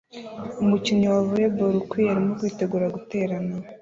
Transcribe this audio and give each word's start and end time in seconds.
Umukinnyi 0.63 1.07
wa 1.13 1.21
volley 1.27 1.51
ball 1.55 1.75
ukwiye 1.81 2.09
arimo 2.11 2.31
kwitegura 2.39 2.93
guterana 2.95 3.53